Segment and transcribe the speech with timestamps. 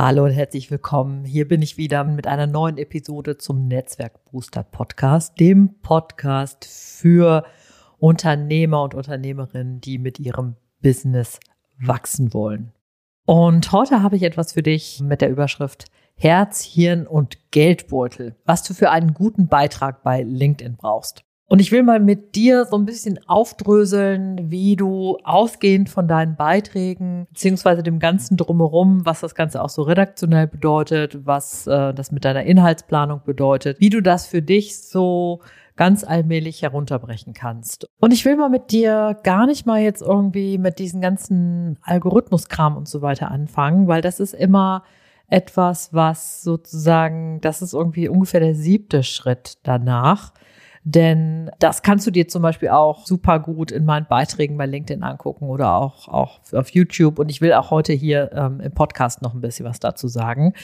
[0.00, 1.24] Hallo und herzlich willkommen.
[1.24, 7.44] Hier bin ich wieder mit einer neuen Episode zum Netzwerk Booster Podcast, dem Podcast für
[7.98, 11.40] Unternehmer und Unternehmerinnen, die mit ihrem Business
[11.80, 12.70] wachsen wollen.
[13.26, 18.62] Und heute habe ich etwas für dich mit der Überschrift Herz, Hirn und Geldbeutel, was
[18.62, 21.24] du für einen guten Beitrag bei LinkedIn brauchst.
[21.50, 26.36] Und ich will mal mit dir so ein bisschen aufdröseln, wie du ausgehend von deinen
[26.36, 32.12] Beiträgen beziehungsweise dem ganzen drumherum, was das Ganze auch so redaktionell bedeutet, was äh, das
[32.12, 35.40] mit deiner Inhaltsplanung bedeutet, wie du das für dich so
[35.74, 37.88] ganz allmählich herunterbrechen kannst.
[37.98, 42.76] Und ich will mal mit dir gar nicht mal jetzt irgendwie mit diesen ganzen Algorithmuskram
[42.76, 44.82] und so weiter anfangen, weil das ist immer
[45.28, 50.32] etwas, was sozusagen, das ist irgendwie ungefähr der siebte Schritt danach
[50.84, 55.02] denn das kannst du dir zum Beispiel auch super gut in meinen Beiträgen bei LinkedIn
[55.02, 57.18] angucken oder auch, auch auf YouTube.
[57.18, 60.54] Und ich will auch heute hier ähm, im Podcast noch ein bisschen was dazu sagen.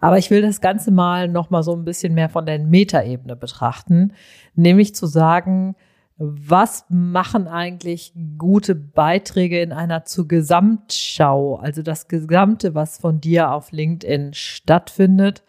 [0.00, 3.36] Aber ich will das Ganze mal noch mal so ein bisschen mehr von der Metaebene
[3.36, 4.12] betrachten,
[4.54, 5.76] nämlich zu sagen,
[6.18, 13.52] was machen eigentlich gute Beiträge in einer zur Gesamtschau, also das Gesamte, was von dir
[13.52, 15.44] auf LinkedIn stattfindet?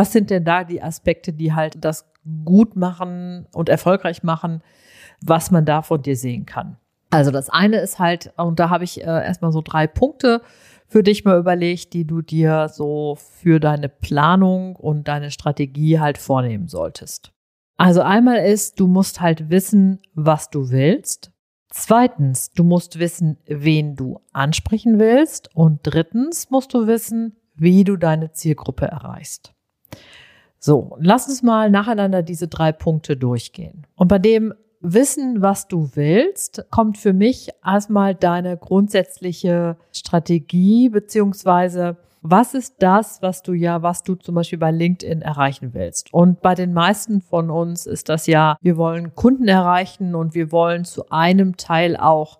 [0.00, 2.10] Was sind denn da die Aspekte, die halt das
[2.46, 4.62] gut machen und erfolgreich machen,
[5.20, 6.78] was man da von dir sehen kann.
[7.10, 10.40] Also das eine ist halt, und da habe ich äh, erstmal so drei Punkte
[10.86, 16.16] für dich mal überlegt, die du dir so für deine Planung und deine Strategie halt
[16.16, 17.32] vornehmen solltest.
[17.76, 21.30] Also einmal ist, du musst halt wissen, was du willst.
[21.68, 25.54] Zweitens, du musst wissen, wen du ansprechen willst.
[25.54, 29.52] Und drittens musst du wissen, wie du deine Zielgruppe erreichst.
[30.62, 33.86] So, lass uns mal nacheinander diese drei Punkte durchgehen.
[33.96, 41.96] Und bei dem Wissen, was du willst, kommt für mich erstmal deine grundsätzliche Strategie, beziehungsweise
[42.22, 46.12] was ist das, was du ja, was du zum Beispiel bei LinkedIn erreichen willst?
[46.12, 50.52] Und bei den meisten von uns ist das ja, wir wollen Kunden erreichen und wir
[50.52, 52.38] wollen zu einem Teil auch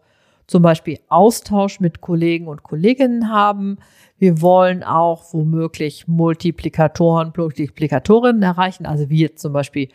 [0.51, 3.79] zum Beispiel Austausch mit Kollegen und Kolleginnen haben.
[4.19, 9.91] Wir wollen auch womöglich Multiplikatoren, Multiplikatorinnen erreichen, also wie jetzt zum Beispiel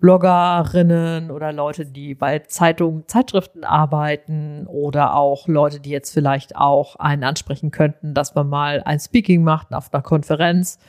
[0.00, 6.96] Bloggerinnen oder Leute, die bei Zeitungen, Zeitschriften arbeiten oder auch Leute, die jetzt vielleicht auch
[6.96, 10.80] einen ansprechen könnten, dass man mal ein Speaking macht auf einer Konferenz.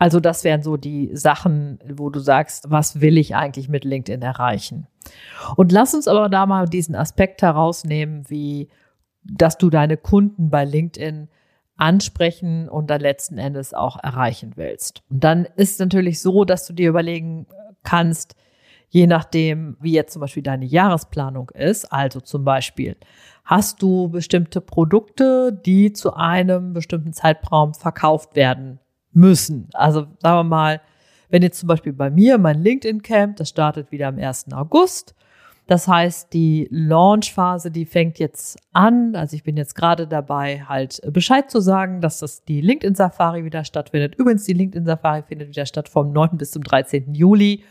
[0.00, 4.22] Also das wären so die Sachen, wo du sagst, was will ich eigentlich mit LinkedIn
[4.22, 4.88] erreichen?
[5.56, 8.68] Und lass uns aber da mal diesen Aspekt herausnehmen, wie
[9.28, 11.28] dass du deine Kunden bei LinkedIn
[11.76, 15.02] ansprechen und dann letzten Endes auch erreichen willst.
[15.10, 17.46] Und dann ist natürlich so, dass du dir überlegen
[17.82, 18.34] kannst,
[18.88, 22.96] je nachdem, wie jetzt zum Beispiel deine Jahresplanung ist, also zum Beispiel,
[23.44, 28.80] hast du bestimmte Produkte, die zu einem bestimmten Zeitraum verkauft werden
[29.12, 29.68] müssen.
[29.74, 30.80] Also sagen wir mal,
[31.28, 34.52] wenn jetzt zum Beispiel bei mir mein LinkedIn Camp, das startet wieder am 1.
[34.52, 35.14] August
[35.66, 39.16] das heißt, die Launchphase, die fängt jetzt an.
[39.16, 43.44] Also ich bin jetzt gerade dabei, halt Bescheid zu sagen, dass das die LinkedIn Safari
[43.44, 44.14] wieder stattfindet.
[44.14, 46.38] Übrigens, die LinkedIn Safari findet wieder statt vom 9.
[46.38, 47.14] bis zum 13.
[47.14, 47.64] Juli.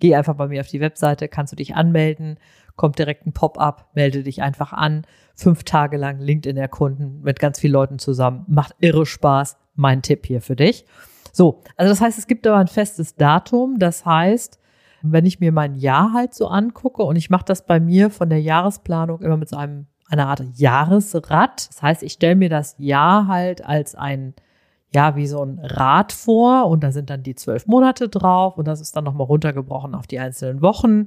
[0.00, 2.38] Geh einfach bei mir auf die Webseite, kannst du dich anmelden,
[2.74, 5.06] kommt direkt ein Pop-up, melde dich einfach an.
[5.36, 8.44] Fünf Tage lang LinkedIn erkunden mit ganz vielen Leuten zusammen.
[8.48, 9.56] Macht irre Spaß.
[9.76, 10.84] Mein Tipp hier für dich.
[11.32, 13.78] So, also das heißt, es gibt aber ein festes Datum.
[13.78, 14.58] Das heißt,
[15.02, 18.28] wenn ich mir mein Jahr halt so angucke und ich mache das bei mir von
[18.28, 21.68] der Jahresplanung immer mit so einem einer Art Jahresrad.
[21.68, 24.34] Das heißt, ich stelle mir das Jahr halt als ein
[24.92, 28.66] ja, wie so ein Rad vor und da sind dann die zwölf Monate drauf und
[28.66, 31.06] das ist dann nochmal runtergebrochen auf die einzelnen Wochen.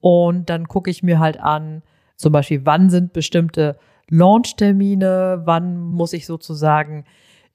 [0.00, 1.82] Und dann gucke ich mir halt an,
[2.16, 7.04] zum Beispiel, wann sind bestimmte Launchtermine, wann muss ich sozusagen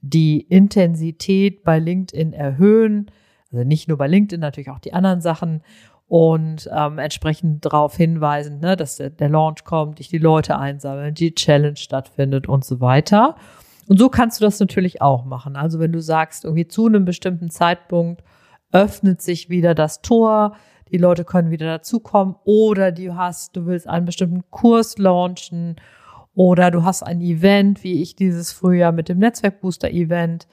[0.04, 3.10] die Intensität bei LinkedIn erhöhen.
[3.52, 5.64] Also nicht nur bei LinkedIn, natürlich auch die anderen Sachen
[6.08, 11.16] und ähm, entsprechend darauf hinweisen, ne, dass der, der Launch kommt, dich die Leute einsammeln,
[11.16, 13.36] die Challenge stattfindet und so weiter.
[13.88, 15.56] Und so kannst du das natürlich auch machen.
[15.56, 18.24] Also wenn du sagst, irgendwie zu einem bestimmten Zeitpunkt
[18.72, 20.56] öffnet sich wieder das Tor,
[20.92, 25.78] die Leute können wieder dazukommen oder du hast, du willst einen bestimmten Kurs launchen
[26.36, 30.48] oder du hast ein Event, wie ich dieses Frühjahr mit dem Netzwerkbooster Event,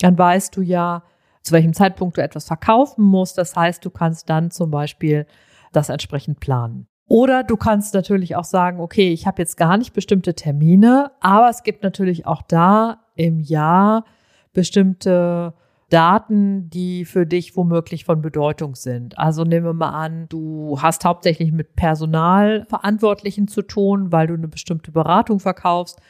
[0.00, 1.02] dann weißt du ja,
[1.42, 3.38] zu welchem Zeitpunkt du etwas verkaufen musst.
[3.38, 5.26] Das heißt, du kannst dann zum Beispiel
[5.72, 6.88] das entsprechend planen.
[7.08, 11.48] Oder du kannst natürlich auch sagen, okay, ich habe jetzt gar nicht bestimmte Termine, aber
[11.48, 14.04] es gibt natürlich auch da im Jahr
[14.52, 15.54] bestimmte
[15.88, 19.18] Daten, die für dich womöglich von Bedeutung sind.
[19.18, 24.48] Also nehmen wir mal an, du hast hauptsächlich mit Personalverantwortlichen zu tun, weil du eine
[24.48, 26.00] bestimmte Beratung verkaufst.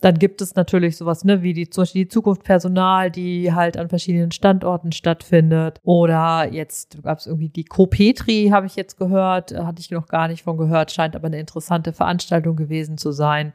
[0.00, 3.76] Dann gibt es natürlich sowas, ne, wie die, zum Beispiel die Zukunft Personal, die halt
[3.76, 5.80] an verschiedenen Standorten stattfindet.
[5.82, 10.28] Oder jetzt gab es irgendwie die Co-Petri, habe ich jetzt gehört, hatte ich noch gar
[10.28, 13.52] nicht von gehört, scheint aber eine interessante Veranstaltung gewesen zu sein.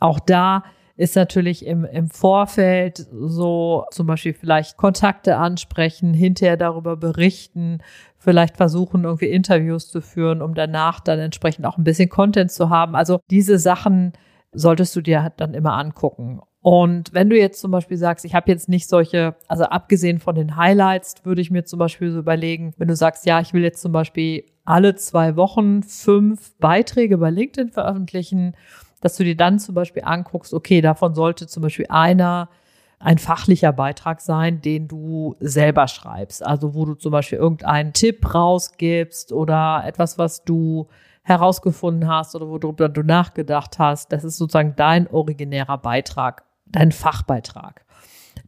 [0.00, 0.64] Auch da
[0.96, 7.78] ist natürlich im, im Vorfeld so zum Beispiel vielleicht Kontakte ansprechen, hinterher darüber berichten,
[8.18, 12.70] vielleicht versuchen, irgendwie Interviews zu führen, um danach dann entsprechend auch ein bisschen Content zu
[12.70, 12.96] haben.
[12.96, 14.12] Also diese Sachen
[14.52, 16.40] solltest du dir dann immer angucken.
[16.62, 20.34] Und wenn du jetzt zum Beispiel sagst, ich habe jetzt nicht solche, also abgesehen von
[20.34, 23.62] den Highlights, würde ich mir zum Beispiel so überlegen, wenn du sagst, ja, ich will
[23.62, 28.56] jetzt zum Beispiel alle zwei Wochen fünf Beiträge bei LinkedIn veröffentlichen,
[29.00, 32.48] dass du dir dann zum Beispiel anguckst, okay, davon sollte zum Beispiel einer
[32.98, 36.44] ein fachlicher Beitrag sein, den du selber schreibst.
[36.44, 40.88] Also wo du zum Beispiel irgendeinen Tipp rausgibst oder etwas, was du
[41.22, 44.12] herausgefunden hast oder worüber du nachgedacht hast.
[44.12, 47.84] Das ist sozusagen dein originärer Beitrag, dein Fachbeitrag.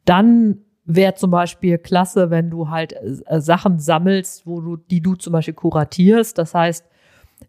[0.05, 5.17] Dann wäre zum Beispiel klasse, wenn du halt äh, Sachen sammelst, wo du, die du
[5.17, 6.39] zum Beispiel kuratierst.
[6.39, 6.87] Das heißt,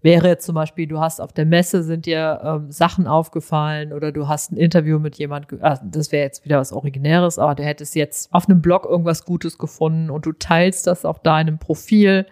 [0.01, 4.27] wäre zum Beispiel, du hast auf der Messe sind dir ähm, Sachen aufgefallen oder du
[4.27, 7.95] hast ein Interview mit jemand, äh, das wäre jetzt wieder was Originäres, aber du hättest
[7.95, 12.25] jetzt auf einem Blog irgendwas Gutes gefunden und du teilst das auf deinem Profil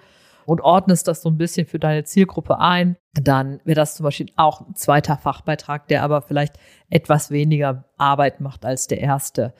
[0.46, 4.32] und ordnest das so ein bisschen für deine Zielgruppe ein, dann wäre das zum Beispiel
[4.38, 6.58] auch ein zweiter Fachbeitrag, der aber vielleicht
[6.90, 9.54] etwas weniger Arbeit macht als der erste.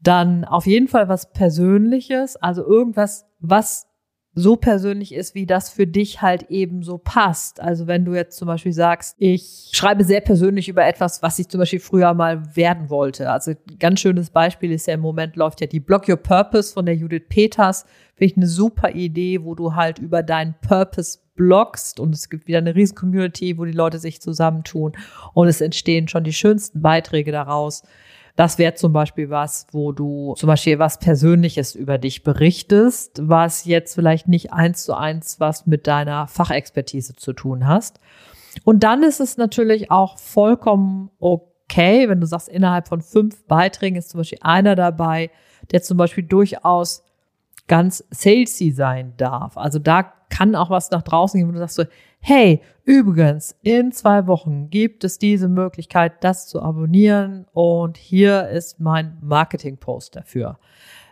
[0.00, 3.87] Dann auf jeden Fall was Persönliches, also irgendwas, was
[4.34, 7.60] so persönlich ist, wie das für dich halt eben so passt.
[7.60, 11.48] Also wenn du jetzt zum Beispiel sagst, ich schreibe sehr persönlich über etwas, was ich
[11.48, 13.30] zum Beispiel früher mal werden wollte.
[13.30, 16.86] Also ganz schönes Beispiel ist ja im Moment läuft ja die Block Your Purpose von
[16.86, 17.84] der Judith Peters.
[18.14, 22.46] Finde ich eine super Idee, wo du halt über deinen Purpose blogst und es gibt
[22.46, 24.92] wieder eine riesen Community, wo die Leute sich zusammentun
[25.34, 27.82] und es entstehen schon die schönsten Beiträge daraus.
[28.36, 33.64] Das wäre zum Beispiel was, wo du zum Beispiel was Persönliches über dich berichtest, was
[33.64, 38.00] jetzt vielleicht nicht eins zu eins was mit deiner Fachexpertise zu tun hast.
[38.64, 43.96] Und dann ist es natürlich auch vollkommen okay, wenn du sagst, innerhalb von fünf Beiträgen
[43.96, 45.30] ist zum Beispiel einer dabei,
[45.70, 47.04] der zum Beispiel durchaus
[47.68, 49.56] ganz salesy sein darf.
[49.56, 51.84] Also da kann auch was nach draußen gehen, wo du sagst so,
[52.20, 58.80] hey, übrigens, in zwei Wochen gibt es diese Möglichkeit, das zu abonnieren und hier ist
[58.80, 60.58] mein Marketing-Post dafür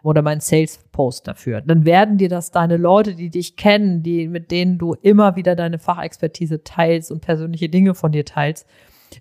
[0.02, 1.60] oder mein Sales-Post dafür.
[1.60, 5.56] Dann werden dir das deine Leute, die dich kennen, die, mit denen du immer wieder
[5.56, 8.66] deine Fachexpertise teilst und persönliche Dinge von dir teilst,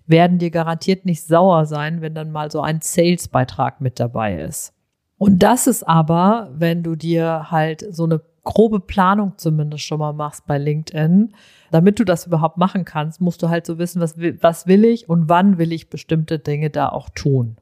[0.06, 4.75] werden dir garantiert nicht sauer sein, wenn dann mal so ein Sales-Beitrag mit dabei ist.
[5.18, 10.12] Und das ist aber, wenn du dir halt so eine grobe Planung zumindest schon mal
[10.12, 11.34] machst bei LinkedIn,
[11.70, 14.84] damit du das überhaupt machen kannst, musst du halt so wissen, was will, was will
[14.84, 17.56] ich und wann will ich bestimmte Dinge da auch tun.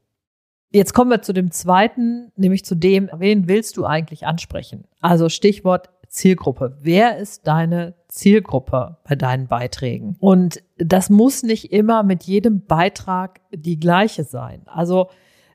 [0.71, 4.85] Jetzt kommen wir zu dem zweiten, nämlich zu dem, wen willst du eigentlich ansprechen?
[5.01, 6.79] Also Stichwort Zielgruppe.
[6.81, 10.17] Wer ist deine Zielgruppe bei deinen Beiträgen?
[10.21, 14.63] Und das muss nicht immer mit jedem Beitrag die gleiche sein.
[14.67, 15.09] Also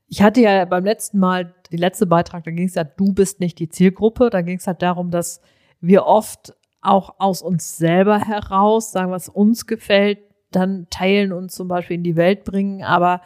[0.10, 3.39] ich hatte ja beim letzten Mal, die letzte Beitrag, da ging es ja, du bist
[3.39, 4.30] nicht die Zielgruppe.
[4.30, 5.39] Da ging es halt darum, dass
[5.80, 10.20] wir oft auch aus uns selber heraus sagen, was uns gefällt,
[10.51, 12.84] dann teilen und zum Beispiel in die Welt bringen.
[12.84, 13.22] Aber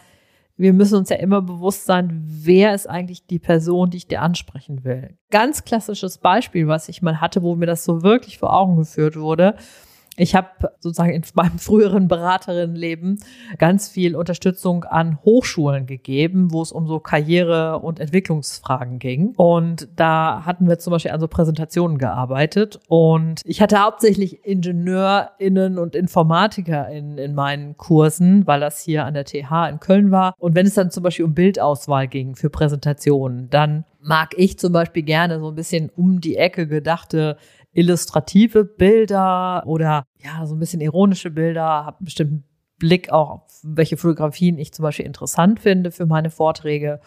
[0.57, 4.21] wir müssen uns ja immer bewusst sein, wer ist eigentlich die Person, die ich dir
[4.21, 5.17] ansprechen will.
[5.31, 9.15] Ganz klassisches Beispiel, was ich mal hatte, wo mir das so wirklich vor Augen geführt
[9.15, 9.55] wurde,
[10.15, 10.47] ich habe
[10.79, 13.19] sozusagen in meinem früheren Beraterinnenleben
[13.57, 19.33] ganz viel Unterstützung an Hochschulen gegeben, wo es um so Karriere- und Entwicklungsfragen ging.
[19.35, 22.79] Und da hatten wir zum Beispiel an so Präsentationen gearbeitet.
[22.87, 29.15] Und ich hatte hauptsächlich IngenieurInnen und Informatiker in, in meinen Kursen, weil das hier an
[29.15, 30.35] der TH in Köln war.
[30.37, 34.73] Und wenn es dann zum Beispiel um Bildauswahl ging für Präsentationen, dann mag ich zum
[34.73, 37.37] Beispiel gerne so ein bisschen um die Ecke gedachte
[37.73, 42.43] illustrative Bilder oder ja, so ein bisschen ironische Bilder, habe einen bestimmten
[42.79, 46.99] Blick auch auf welche Fotografien ich zum Beispiel interessant finde für meine Vorträge.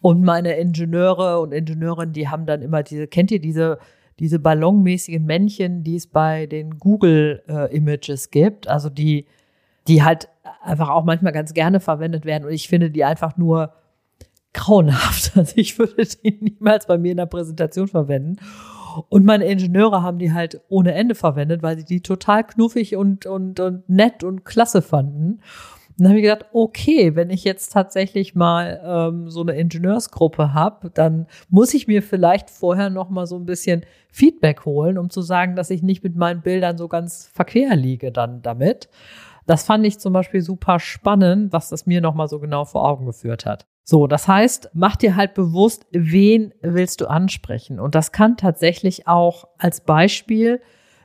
[0.00, 3.78] Und meine Ingenieure und Ingenieurinnen, die haben dann immer diese, kennt ihr diese,
[4.18, 9.26] diese ballonmäßigen Männchen, die es bei den Google äh, Images gibt, also die,
[9.88, 10.28] die halt
[10.62, 12.44] einfach auch manchmal ganz gerne verwendet werden.
[12.44, 13.72] Und ich finde die einfach nur
[14.52, 15.32] grauenhaft.
[15.36, 18.36] Also ich würde die niemals bei mir in der Präsentation verwenden.
[19.08, 23.26] Und meine Ingenieure haben die halt ohne Ende verwendet, weil sie die total knuffig und,
[23.26, 25.40] und, und nett und klasse fanden.
[26.00, 30.54] Und dann habe ich gedacht, okay, wenn ich jetzt tatsächlich mal ähm, so eine Ingenieursgruppe
[30.54, 35.10] habe, dann muss ich mir vielleicht vorher noch mal so ein bisschen Feedback holen, um
[35.10, 38.88] zu sagen, dass ich nicht mit meinen Bildern so ganz verquer liege dann damit.
[39.46, 42.88] Das fand ich zum Beispiel super spannend, was das mir noch mal so genau vor
[42.88, 43.66] Augen geführt hat.
[43.90, 47.80] So, das heißt, mach dir halt bewusst, wen willst du ansprechen?
[47.80, 50.60] Und das kann tatsächlich auch als Beispiel,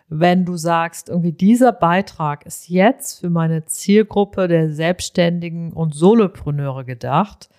[0.07, 6.85] wenn du sagst, irgendwie dieser Beitrag ist jetzt für meine Zielgruppe der Selbstständigen und Solopreneure
[6.85, 7.49] gedacht,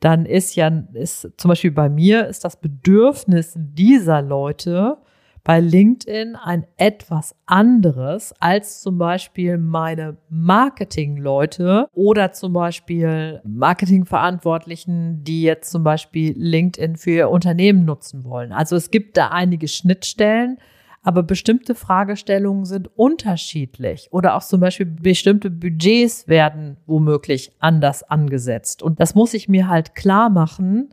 [0.00, 4.96] dann ist ja, ist zum Beispiel bei mir, ist das Bedürfnis dieser Leute,
[5.44, 15.42] bei LinkedIn ein etwas anderes als zum Beispiel meine Marketingleute oder zum Beispiel Marketingverantwortlichen, die
[15.42, 18.52] jetzt zum Beispiel LinkedIn für ihr Unternehmen nutzen wollen.
[18.52, 20.58] Also es gibt da einige Schnittstellen,
[21.02, 28.82] aber bestimmte Fragestellungen sind unterschiedlich oder auch zum Beispiel bestimmte Budgets werden womöglich anders angesetzt.
[28.82, 30.90] Und das muss ich mir halt klar machen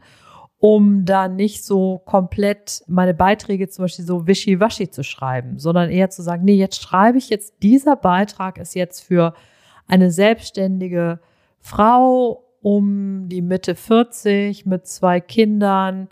[0.59, 6.09] um da nicht so komplett meine Beiträge zum Beispiel so wischiwaschi zu schreiben, sondern eher
[6.09, 9.33] zu sagen, nee, jetzt schreibe ich jetzt, dieser Beitrag ist jetzt für
[9.87, 11.19] eine selbstständige
[11.59, 16.07] Frau um die Mitte 40 mit zwei Kindern,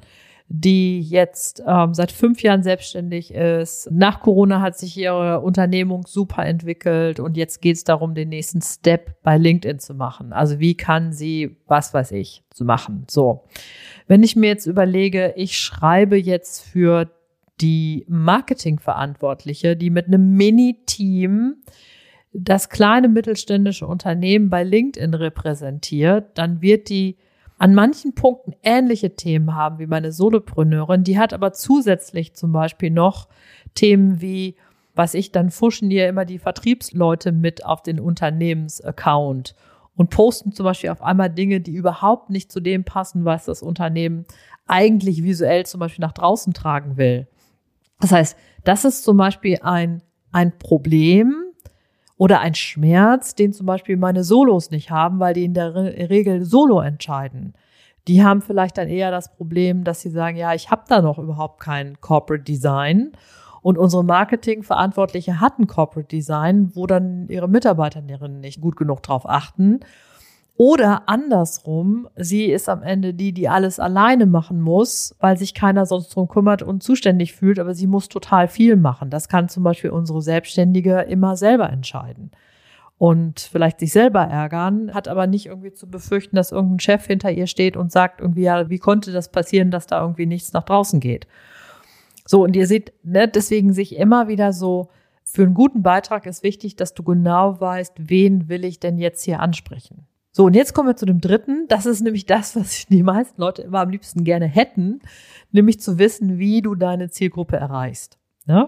[0.47, 3.89] die jetzt ähm, seit fünf Jahren selbstständig ist.
[3.91, 8.61] Nach Corona hat sich ihre Unternehmung super entwickelt und jetzt geht es darum, den nächsten
[8.61, 10.33] Step bei LinkedIn zu machen.
[10.33, 13.07] Also wie kann sie, was weiß ich, zu machen.
[13.09, 13.45] So.
[14.07, 17.09] Wenn ich mir jetzt überlege, ich schreibe jetzt für
[17.59, 21.55] die Marketingverantwortliche, die mit einem Mini-Team
[22.33, 27.17] das kleine mittelständische Unternehmen bei LinkedIn repräsentiert, dann wird die
[27.57, 31.03] an manchen Punkten ähnliche Themen haben wie meine Solopreneurin.
[31.03, 33.27] Die hat aber zusätzlich zum Beispiel noch
[33.75, 34.55] Themen wie,
[34.93, 39.55] was ich dann fuschen ihr immer die Vertriebsleute mit auf den Unternehmensaccount
[39.95, 43.61] und posten zum Beispiel auf einmal Dinge, die überhaupt nicht zu dem passen, was das
[43.61, 44.25] Unternehmen
[44.67, 47.27] eigentlich visuell zum Beispiel nach draußen tragen will.
[47.99, 51.44] Das heißt, das ist zum Beispiel ein, ein Problem,
[52.17, 56.45] oder ein Schmerz, den zum Beispiel meine Solos nicht haben, weil die in der Regel
[56.45, 57.53] Solo entscheiden.
[58.07, 61.17] Die haben vielleicht dann eher das Problem, dass sie sagen, ja, ich habe da noch
[61.17, 63.11] überhaupt kein Corporate Design.
[63.61, 69.79] Und unsere Marketingverantwortliche hatten Corporate Design, wo dann ihre Mitarbeiterinnen nicht gut genug drauf achten.
[70.57, 75.85] Oder andersrum, sie ist am Ende die, die alles alleine machen muss, weil sich keiner
[75.85, 79.09] sonst drum kümmert und zuständig fühlt, aber sie muss total viel machen.
[79.09, 82.31] Das kann zum Beispiel unsere Selbstständige immer selber entscheiden.
[82.97, 87.31] Und vielleicht sich selber ärgern, hat aber nicht irgendwie zu befürchten, dass irgendein Chef hinter
[87.31, 90.63] ihr steht und sagt irgendwie, ja, wie konnte das passieren, dass da irgendwie nichts nach
[90.63, 91.27] draußen geht?
[92.25, 94.87] So, und ihr seht, ne, deswegen sich immer wieder so,
[95.25, 99.23] für einen guten Beitrag ist wichtig, dass du genau weißt, wen will ich denn jetzt
[99.23, 100.07] hier ansprechen?
[100.37, 101.65] So, und jetzt kommen wir zu dem dritten.
[101.69, 104.99] Das ist nämlich das, was die meisten Leute immer am liebsten gerne hätten,
[105.53, 108.19] nämlich zu wissen, wie du deine Zielgruppe erreichst.
[108.45, 108.67] Ne?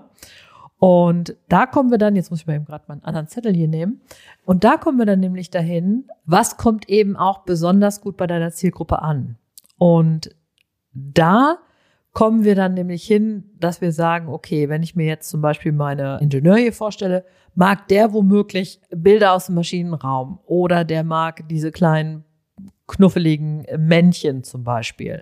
[0.80, 3.54] Und da kommen wir dann, jetzt muss ich mal eben gerade mal einen anderen Zettel
[3.54, 4.00] hier nehmen,
[4.46, 8.52] und da kommen wir dann nämlich dahin, was kommt eben auch besonders gut bei deiner
[8.52, 9.36] Zielgruppe an.
[9.78, 10.34] Und
[10.94, 11.58] da
[12.18, 15.72] kommen wir dann nämlich hin, dass wir sagen, okay, wenn ich mir jetzt zum Beispiel
[15.72, 21.72] meine Ingenieur hier vorstelle, mag der womöglich Bilder aus dem Maschinenraum oder der mag diese
[21.72, 22.24] kleinen
[22.88, 25.22] knuffeligen Männchen zum Beispiel.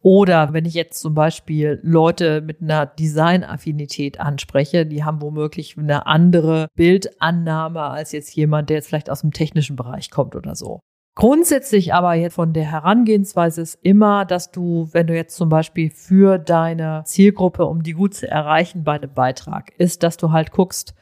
[0.00, 6.06] Oder wenn ich jetzt zum Beispiel Leute mit einer Designaffinität anspreche, die haben womöglich eine
[6.06, 10.78] andere Bildannahme als jetzt jemand, der jetzt vielleicht aus dem technischen Bereich kommt oder so.
[11.18, 15.90] Grundsätzlich aber jetzt von der Herangehensweise ist immer, dass du, wenn du jetzt zum Beispiel
[15.90, 20.52] für deine Zielgruppe, um die gut zu erreichen bei einem Beitrag, ist, dass du halt
[20.52, 20.94] guckst,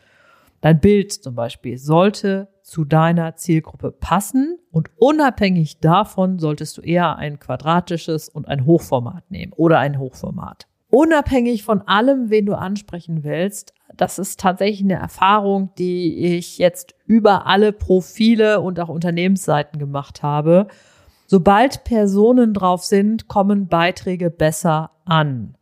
[0.63, 7.17] Dein Bild zum Beispiel sollte zu deiner Zielgruppe passen und unabhängig davon solltest du eher
[7.17, 10.67] ein quadratisches und ein Hochformat nehmen oder ein Hochformat.
[10.91, 16.95] Unabhängig von allem, wen du ansprechen willst, das ist tatsächlich eine Erfahrung, die ich jetzt
[17.07, 20.69] über alle Profile und auch Unternehmensseiten gemacht habe.
[21.27, 25.56] Sobald Personen drauf sind, kommen Beiträge besser an.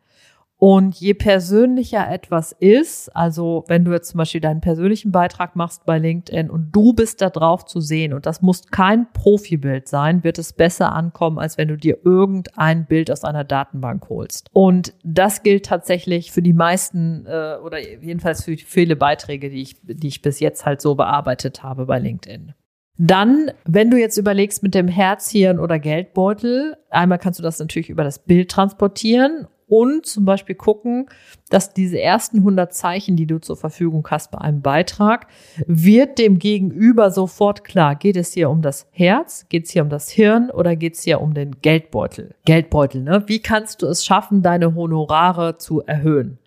[0.67, 5.85] Und je persönlicher etwas ist, also wenn du jetzt zum Beispiel deinen persönlichen Beitrag machst
[5.85, 10.25] bei LinkedIn und du bist da drauf zu sehen und das muss kein Profibild sein,
[10.25, 14.49] wird es besser ankommen, als wenn du dir irgendein Bild aus einer Datenbank holst.
[14.55, 19.77] Und das gilt tatsächlich für die meisten äh, oder jedenfalls für viele Beiträge, die ich,
[19.83, 22.55] die ich bis jetzt halt so bearbeitet habe bei LinkedIn.
[22.97, 27.91] Dann, wenn du jetzt überlegst mit dem Herzhirn oder Geldbeutel, einmal kannst du das natürlich
[27.91, 31.07] über das Bild transportieren und zum Beispiel gucken,
[31.51, 35.27] dass diese ersten 100 Zeichen, die du zur Verfügung hast bei einem Beitrag,
[35.67, 39.91] wird dem Gegenüber sofort klar, geht es hier um das Herz, geht es hier um
[39.91, 42.35] das Hirn oder geht es hier um den Geldbeutel?
[42.45, 43.25] Geldbeutel, ne?
[43.27, 46.39] Wie kannst du es schaffen, deine Honorare zu erhöhen?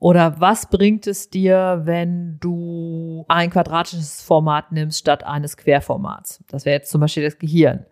[0.00, 6.42] Oder was bringt es dir, wenn du ein quadratisches Format nimmst statt eines Querformats?
[6.48, 7.84] Das wäre jetzt zum Beispiel das Gehirn.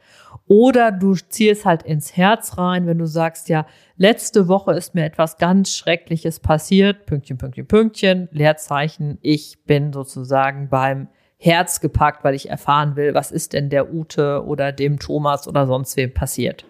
[0.46, 5.04] Oder du zielst halt ins Herz rein, wenn du sagst, ja, letzte Woche ist mir
[5.04, 11.08] etwas ganz Schreckliches passiert, Pünktchen, Pünktchen, Pünktchen, Leerzeichen, ich bin sozusagen beim
[11.38, 15.66] Herz gepackt, weil ich erfahren will, was ist denn der Ute oder dem Thomas oder
[15.66, 16.64] sonst wem passiert.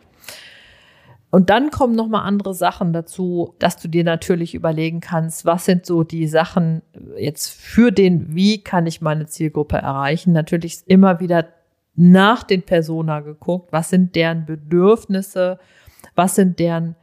[1.30, 5.84] Und dann kommen nochmal andere Sachen dazu, dass du dir natürlich überlegen kannst, was sind
[5.84, 6.82] so die Sachen
[7.18, 10.32] jetzt für den, wie kann ich meine Zielgruppe erreichen?
[10.32, 11.48] Natürlich immer wieder
[11.96, 15.58] nach den Persona geguckt, was sind deren Bedürfnisse,
[16.14, 16.94] was sind deren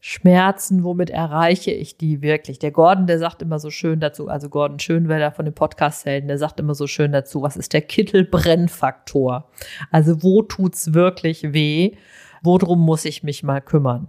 [0.00, 2.60] Schmerzen, womit erreiche ich die wirklich?
[2.60, 6.38] Der Gordon, der sagt immer so schön dazu, also Gordon Schönwelder von den Podcast-Helden, der
[6.38, 9.48] sagt immer so schön dazu, was ist der Kittelbrennfaktor?
[9.90, 11.96] Also wo tut's wirklich weh?
[12.42, 14.08] Worum muss ich mich mal kümmern?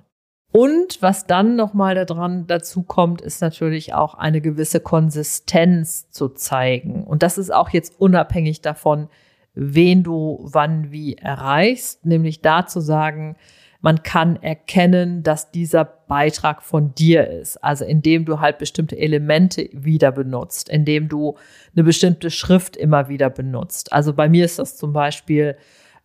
[0.52, 7.04] Und was dann nochmal daran dazu kommt, ist natürlich auch eine gewisse Konsistenz zu zeigen.
[7.04, 9.10] Und das ist auch jetzt unabhängig davon,
[9.54, 13.36] wen du wann wie erreichst, nämlich da zu sagen,
[13.82, 17.64] man kann erkennen, dass dieser Beitrag von dir ist.
[17.64, 21.38] Also indem du halt bestimmte Elemente wieder benutzt, indem du
[21.74, 23.94] eine bestimmte Schrift immer wieder benutzt.
[23.94, 25.56] Also bei mir ist das zum Beispiel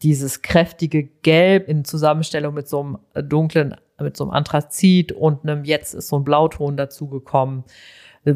[0.05, 5.65] dieses kräftige Gelb in Zusammenstellung mit so einem dunklen, mit so einem Anthrazit und einem
[5.65, 7.65] jetzt ist so ein Blauton dazugekommen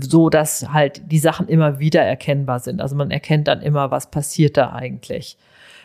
[0.01, 2.81] so dass halt die Sachen immer wieder erkennbar sind.
[2.81, 5.39] Also man erkennt dann immer, was passiert da eigentlich.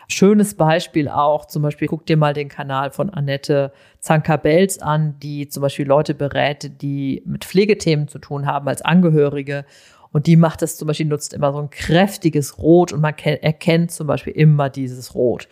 [0.08, 5.48] Schönes Beispiel auch, zum Beispiel guck dir mal den Kanal von Annette Zanker-Belz an, die
[5.48, 9.64] zum Beispiel Leute berät, die mit Pflegethemen zu tun haben als Angehörige.
[10.12, 13.92] Und die macht das zum Beispiel, nutzt immer so ein kräftiges Rot und man erkennt
[13.92, 15.48] zum Beispiel immer dieses Rot.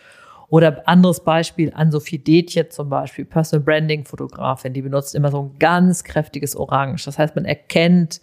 [0.53, 5.41] Oder anderes Beispiel, an Sophie Detje zum Beispiel, Personal Branding Fotografin, die benutzt immer so
[5.41, 7.05] ein ganz kräftiges Orange.
[7.05, 8.21] Das heißt, man erkennt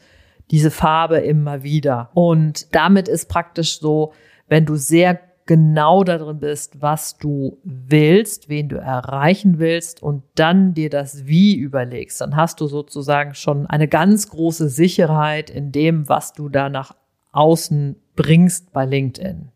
[0.52, 2.10] diese Farbe immer wieder.
[2.14, 4.12] Und damit ist praktisch so,
[4.46, 10.72] wenn du sehr genau darin bist, was du willst, wen du erreichen willst und dann
[10.72, 16.08] dir das Wie überlegst, dann hast du sozusagen schon eine ganz große Sicherheit in dem,
[16.08, 16.94] was du da nach
[17.32, 19.50] außen bringst bei LinkedIn.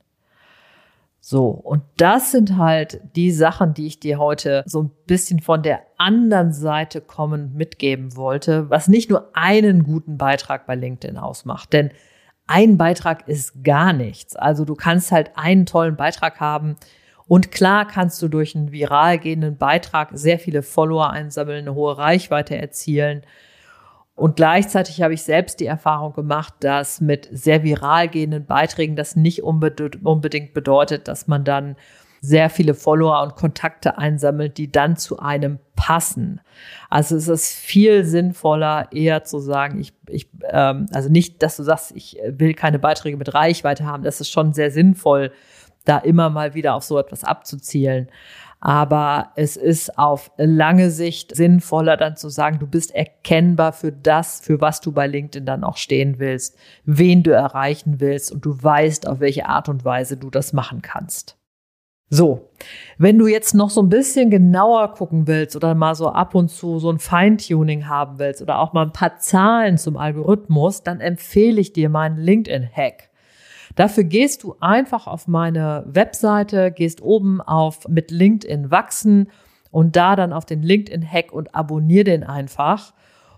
[1.26, 5.62] So, und das sind halt die Sachen, die ich dir heute so ein bisschen von
[5.62, 11.72] der anderen Seite kommend mitgeben wollte, was nicht nur einen guten Beitrag bei LinkedIn ausmacht.
[11.72, 11.92] Denn
[12.46, 14.36] ein Beitrag ist gar nichts.
[14.36, 16.76] Also du kannst halt einen tollen Beitrag haben
[17.26, 21.96] und klar kannst du durch einen viral gehenden Beitrag sehr viele Follower einsammeln, eine hohe
[21.96, 23.22] Reichweite erzielen.
[24.16, 29.16] Und gleichzeitig habe ich selbst die Erfahrung gemacht, dass mit sehr viral gehenden Beiträgen das
[29.16, 31.76] nicht unbedingt bedeutet, dass man dann
[32.20, 36.40] sehr viele Follower und Kontakte einsammelt, die dann zu einem passen.
[36.88, 41.64] Also es ist viel sinnvoller, eher zu sagen, ich, ich ähm, also nicht, dass du
[41.64, 44.04] sagst, ich will keine Beiträge mit Reichweite haben.
[44.04, 45.32] Das ist schon sehr sinnvoll,
[45.84, 48.08] da immer mal wieder auf so etwas abzuzielen.
[48.64, 54.40] Aber es ist auf lange Sicht sinnvoller, dann zu sagen, du bist erkennbar für das,
[54.40, 58.56] für was du bei LinkedIn dann auch stehen willst, wen du erreichen willst und du
[58.62, 61.36] weißt, auf welche Art und Weise du das machen kannst.
[62.08, 62.48] So,
[62.96, 66.48] wenn du jetzt noch so ein bisschen genauer gucken willst oder mal so ab und
[66.48, 71.00] zu so ein Feintuning haben willst oder auch mal ein paar Zahlen zum Algorithmus, dann
[71.00, 73.10] empfehle ich dir meinen LinkedIn-Hack.
[73.74, 79.28] Dafür gehst du einfach auf meine Webseite, gehst oben auf mit LinkedIn wachsen
[79.70, 82.94] und da dann auf den LinkedIn-Hack und abonnier den einfach.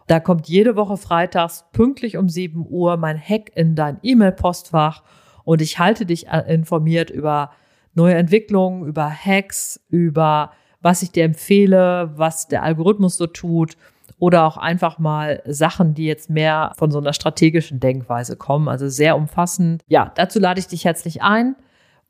[0.06, 5.02] Da kommt jede Woche freitags pünktlich um 7 Uhr mein Hack in dein E-Mail-Postfach
[5.44, 7.50] und ich halte dich äh, informiert über
[7.94, 13.76] neue Entwicklungen, über Hacks, über was ich dir empfehle, was der Algorithmus so tut
[14.18, 18.88] oder auch einfach mal Sachen, die jetzt mehr von so einer strategischen Denkweise kommen, also
[18.88, 19.82] sehr umfassend.
[19.88, 21.56] Ja, dazu lade ich dich herzlich ein.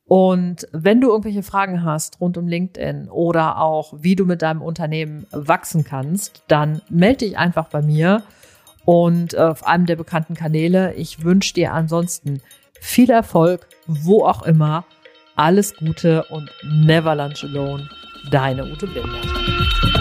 [0.08, 4.62] Und wenn du irgendwelche Fragen hast rund um LinkedIn oder auch wie du mit deinem
[4.62, 8.22] Unternehmen wachsen kannst, dann melde dich einfach bei mir
[8.84, 10.94] und äh, auf einem der bekannten Kanäle.
[10.94, 12.40] Ich wünsche dir ansonsten
[12.80, 14.84] viel Erfolg, wo auch immer.
[15.34, 17.88] Alles Gute und never lunch alone.
[18.30, 19.95] Deine Ute Blinder.